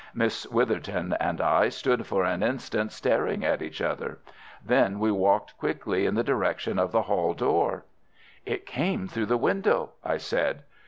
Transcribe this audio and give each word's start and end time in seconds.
Miss 0.15 0.47
Witherton 0.47 1.15
and 1.19 1.39
I 1.39 1.69
stood 1.69 2.07
for 2.07 2.23
an 2.23 2.41
instant 2.41 2.91
staring 2.91 3.45
at 3.45 3.61
each 3.61 3.81
other. 3.83 4.17
Then 4.65 4.97
we 4.97 5.11
walked 5.11 5.55
quickly 5.59 6.07
in 6.07 6.15
the 6.15 6.23
direction 6.23 6.79
of 6.79 6.91
the 6.91 7.03
hall 7.03 7.35
door. 7.35 7.85
"It 8.43 8.65
came 8.65 9.07
through 9.07 9.27
the 9.27 9.37
window," 9.37 9.91
I 10.03 10.17
said. 10.17 10.63